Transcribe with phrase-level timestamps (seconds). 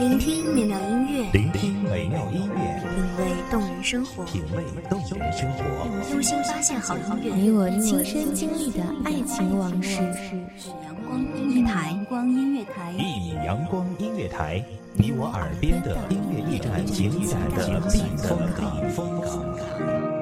[0.00, 5.62] 聆听美妙音乐，聆听美妙音乐，品味动人生活，品味动人生活，
[6.10, 10.02] 用心发现好音乐，你我亲身经历的爱情往事。
[10.82, 14.60] 阳光音乐台，阳光音乐台，一米阳光音乐台，
[14.94, 20.21] 你我耳边的音乐驿站，精彩的避风港。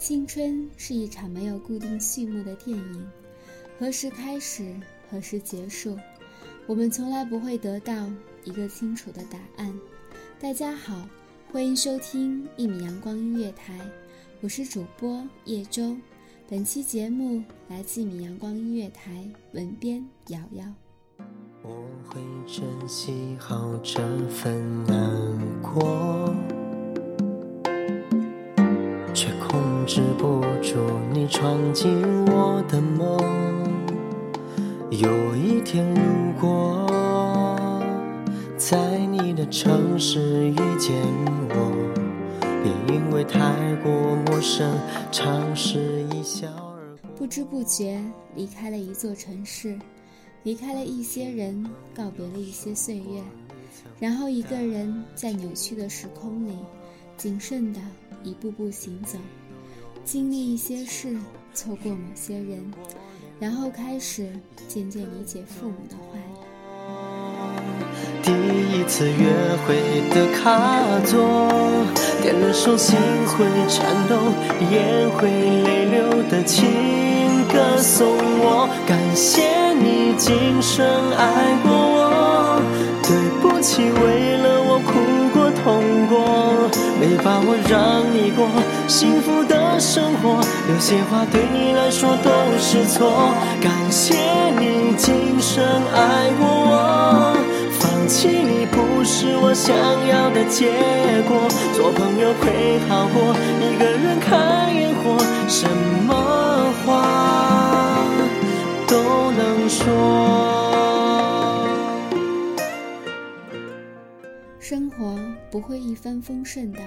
[0.00, 3.06] 青春是一场没有固定序幕的电影，
[3.78, 4.74] 何时开始，
[5.10, 5.94] 何时结束，
[6.66, 8.10] 我们从来不会得到
[8.42, 9.78] 一个清楚的答案。
[10.40, 11.06] 大家好，
[11.52, 13.78] 欢迎收听一米阳光音乐台，
[14.40, 15.94] 我是主播叶舟。
[16.48, 20.64] 本期节目来自一米阳光音乐台，文编瑶瑶。
[21.62, 21.68] 我
[22.08, 26.34] 会珍惜好这份难过，
[29.92, 30.78] 止不住
[31.12, 33.18] 你闯进我的梦。
[34.88, 36.86] 有一天，如果
[38.56, 40.94] 在你的城市遇见
[41.48, 41.90] 我。
[42.62, 43.90] 别因为太过
[44.26, 44.78] 陌生，
[45.10, 47.10] 尝试一笑而过。
[47.16, 48.00] 不知不觉
[48.36, 49.76] 离开了一座城市，
[50.44, 53.20] 离开了一些人，告别了一些岁月，
[53.98, 56.52] 然后一个人在扭曲的时空里，
[57.16, 57.80] 谨慎的
[58.22, 59.18] 一步步行走，
[60.04, 61.16] 经历一些事，
[61.54, 62.72] 错过某些人，
[63.38, 64.28] 然后开始
[64.66, 66.18] 渐渐理解父母的话。
[68.22, 69.14] 第一次约
[69.64, 69.76] 会
[70.10, 71.48] 的卡座，
[72.22, 72.96] 点了首心
[73.28, 74.16] 会颤抖、
[74.70, 75.28] 眼会
[75.62, 76.66] 泪流的情
[77.52, 78.08] 歌送
[78.40, 78.68] 我。
[78.86, 82.60] 感谢你今生爱过我，
[83.02, 84.19] 对不起为
[87.22, 88.48] 把我让你过
[88.88, 93.32] 幸福的生活，有些话对你来说都是错。
[93.60, 94.14] 感谢
[94.58, 97.36] 你今生爱过我。
[98.10, 99.72] 弃你不是我想
[100.08, 100.66] 要的结
[101.28, 105.16] 果，做朋友会好过一个人看烟火，
[105.46, 105.68] 什
[106.08, 106.12] 么
[106.84, 108.04] 话
[108.88, 109.84] 都能说。
[114.58, 115.16] 生活
[115.52, 116.80] 不会一帆风顺的，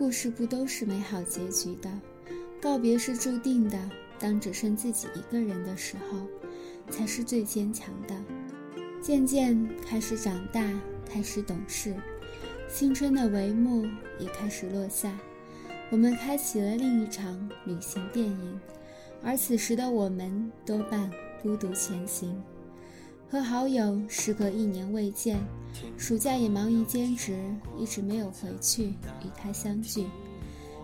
[0.00, 1.90] 故事不都是美好结局的，
[2.58, 3.78] 告别是注定的。
[4.18, 6.26] 当只剩自己一个人的时候，
[6.88, 8.14] 才是最坚强的。
[9.02, 10.66] 渐渐开始长大，
[11.06, 11.94] 开始懂事，
[12.66, 13.84] 青春的帷幕
[14.18, 15.14] 也开始落下，
[15.90, 18.60] 我们开启了另一场旅行电影，
[19.22, 21.10] 而此时的我们多半
[21.42, 22.42] 孤独前行。
[23.30, 25.38] 和好友时隔一年未见，
[25.96, 27.38] 暑假也忙于兼职，
[27.78, 30.04] 一直没有回去与他相聚。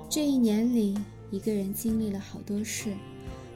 [0.09, 0.97] 这一年里，
[1.33, 2.95] 一个人经历了好多事，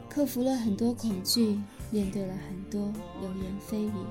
[0.09, 1.57] 克服了很多恐惧，
[1.89, 2.91] 面对了很多
[3.21, 4.05] 流言蜚语。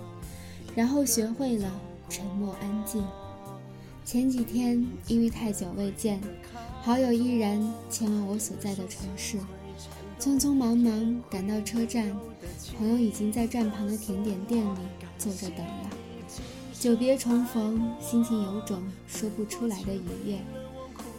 [0.74, 1.70] 然后学会了
[2.08, 3.04] 沉默安静。
[4.02, 6.18] 前几天因为太久未见，
[6.80, 9.36] 好友毅然前往我所在的城市，
[10.20, 12.14] 匆匆忙忙赶到车站，
[12.76, 14.78] 朋友已经在站旁的甜点店里
[15.16, 15.90] 坐着等了。
[16.78, 20.38] 久别重逢，心情有种说不出来的愉悦。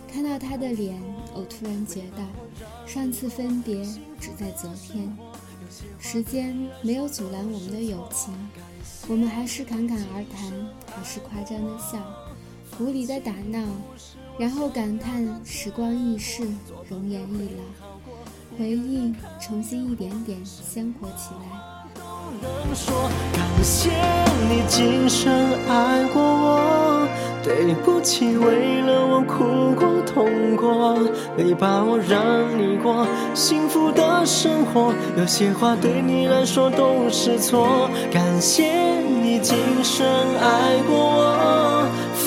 [0.07, 1.01] 看到他的脸，
[1.33, 2.23] 我突然觉得，
[2.85, 3.83] 上次分别
[4.19, 5.11] 只在昨天。
[5.97, 8.31] 时间没有阻拦我们的友情。
[9.07, 10.51] 我们还是侃侃而谈，
[10.95, 11.97] 还是夸张的笑，
[12.79, 13.65] 无理的打闹，
[14.37, 16.43] 然后感叹时光易逝，
[16.87, 17.90] 容颜易老，
[18.57, 21.71] 回忆重新一点点鲜活起来。
[22.41, 23.89] 能说感谢
[24.49, 25.31] 你今生
[25.67, 27.07] 爱过我，
[27.43, 30.97] 对不起为了我哭过痛过，
[31.37, 32.21] 没把握让
[32.57, 33.05] 你过
[33.35, 37.89] 幸福的生活，有些话对你来说都是错。
[38.11, 40.05] 感谢你今生
[40.39, 41.85] 爱过我，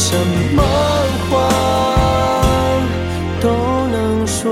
[0.00, 0.16] 什
[0.54, 0.62] 么
[1.28, 1.50] 话
[3.42, 3.48] 都
[3.88, 4.48] 能说。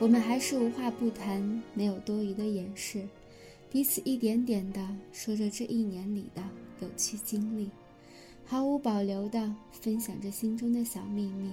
[0.00, 3.00] 我们还是无话不谈，没有多余的掩饰，
[3.70, 4.80] 彼此一点点的
[5.12, 6.42] 说着这一年里的
[6.80, 7.70] 有趣经历，
[8.44, 11.52] 毫无保留的分享着心中的小秘密。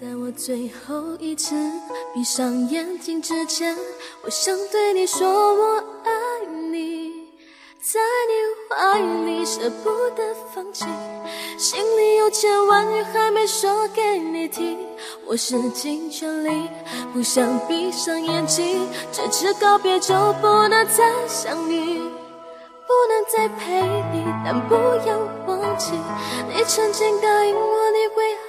[0.00, 1.54] 在我最后一次
[2.14, 3.76] 闭上眼睛之前，
[4.24, 7.12] 我想对你说我爱你，
[7.78, 10.86] 在你怀里舍不得放弃，
[11.58, 14.78] 心里有千万语还没说给你听。
[15.26, 16.70] 我使尽全力，
[17.12, 24.74] 不想闭上眼睛，这次告别就不能再想你，不能再陪你，但不
[25.06, 25.92] 要忘记，
[26.48, 28.41] 你曾经答应我你会。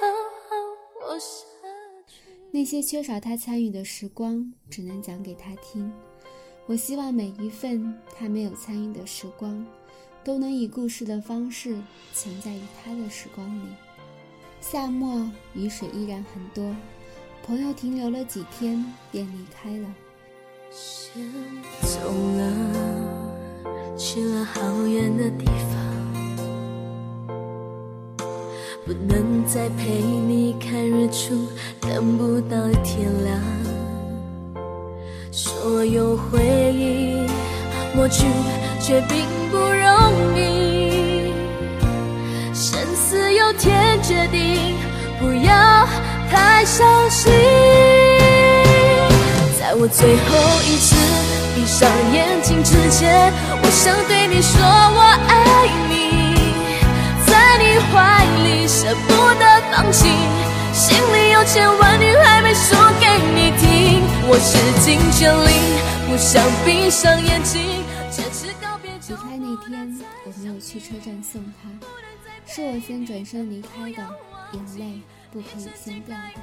[2.50, 5.92] 那些缺少他参与的时光，只能讲给他听。
[6.66, 9.66] 我希望每一份他没有参与的时光，
[10.22, 11.76] 都能以故事的方式
[12.14, 13.68] 存在于他的时光里。
[14.60, 16.74] 夏末雨水依然很多，
[17.44, 18.82] 朋友停留了几天
[19.12, 19.94] 便离开了。
[20.70, 21.30] 先
[21.82, 25.83] 走了，去了好远的地方，
[28.86, 31.48] 不能再陪你看日出，
[31.80, 33.40] 等不到天亮。
[35.32, 36.42] 所有回
[36.74, 37.26] 忆
[37.96, 38.26] 抹去，
[38.78, 41.32] 却并不容易。
[42.52, 44.74] 生死由天决定，
[45.18, 45.88] 不要
[46.30, 47.32] 太伤心。
[49.58, 50.94] 在我最后一次
[51.54, 53.32] 闭上眼睛之前，
[53.62, 55.32] 我想对你说我爱
[55.72, 55.83] 你，
[61.54, 64.02] 千万语还没说给你听。
[64.26, 65.54] 我使尽全力，
[66.10, 69.96] 不想闭上眼睛，这次告别离开那天，
[70.26, 71.70] 我没有去车站送他，
[72.52, 74.02] 是我先转身离开的，
[74.52, 76.40] 眼泪不可以先掉的。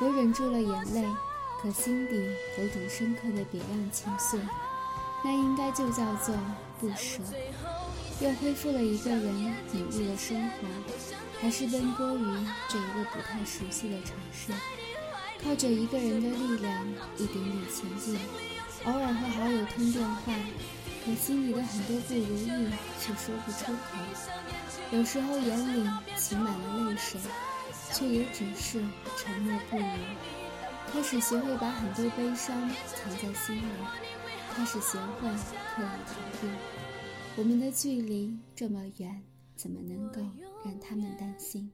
[0.00, 1.06] 我忍住了眼泪，
[1.60, 2.16] 可心底
[2.58, 4.38] 有种深刻的别样情愫，
[5.22, 6.34] 那应该就叫做
[6.80, 7.20] 不舍。
[8.20, 10.66] 又恢复了一个人努力的生活，
[11.44, 12.24] 还是奔波于
[12.70, 14.50] 这一个不太熟悉的城市，
[15.42, 16.88] 靠着一个人的力量
[17.18, 18.18] 一点点前进。
[18.86, 20.32] 偶尔和好友通电话，
[21.04, 22.48] 可心里的很多不如意
[22.98, 23.98] 却说不出口。
[24.90, 25.86] 有时候眼里
[26.16, 27.20] 噙满了泪水，
[27.92, 28.82] 却也只是
[29.18, 29.98] 沉默不语。
[30.90, 32.56] 开始学会把很多悲伤
[32.86, 33.62] 藏在心里，
[34.54, 36.48] 开始学会刻意逃避。
[37.36, 39.22] 我们的距离这么远，
[39.56, 40.20] 怎么能够
[40.64, 41.70] 让他们担心？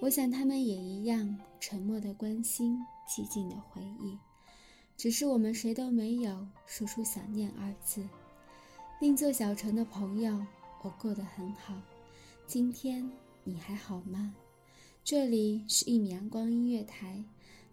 [0.00, 2.78] 我想他们也一样，沉默的关心，
[3.08, 4.18] 寂静的回忆。
[4.96, 8.06] 只是我们谁都没有说出想念二字。
[9.00, 10.44] 另座小城的朋友，
[10.82, 11.74] 我过得很好。
[12.46, 13.10] 今天
[13.44, 14.34] 你还好吗？
[15.04, 17.24] 这里是一米阳光音乐台，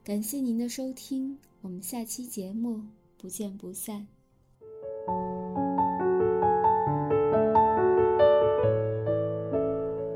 [0.04, 2.84] 感谢您的收听，我们下期节目
[3.18, 4.08] 不见不散。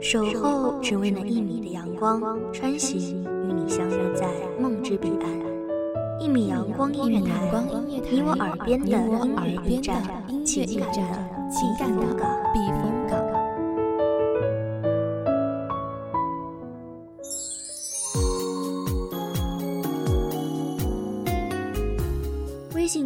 [0.10, 2.22] 守候只为那一米的阳光，
[2.54, 4.26] 穿行与你相约在
[4.58, 5.30] 梦之彼岸。
[6.18, 7.52] 一米阳光音乐台，
[8.10, 10.02] 你我耳边的音乐驿站，
[10.46, 11.02] 情感的
[11.52, 12.06] 情感的
[12.54, 13.20] 避风港。
[22.74, 23.06] 微信